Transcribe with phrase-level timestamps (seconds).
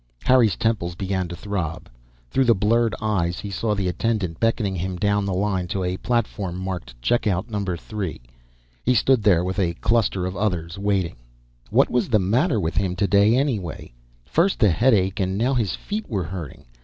[0.23, 1.87] Harry's temples began to throb.
[2.31, 6.57] Through blurred eyes, he saw the attendant beckoning him down the line to a platform
[6.57, 8.19] marked Check Out #3.
[8.83, 11.17] He stood there with a cluster of others, waiting.
[11.69, 13.93] What was the matter with him today, anyway?
[14.25, 16.65] First the headache, and now his feet were hurting.